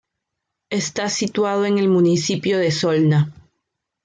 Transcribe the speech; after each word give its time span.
Está 0.71 1.09
situado 1.09 1.65
en 1.67 1.77
el 1.77 1.87
municipio 1.87 2.57
de 2.57 2.71
Solna. 2.71 3.31